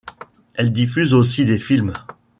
Elle 0.55 0.73
diffuse 0.73 1.13
aussi 1.13 1.45
des 1.45 1.59
films. 1.59 1.93